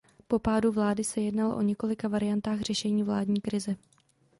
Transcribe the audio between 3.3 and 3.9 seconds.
krize.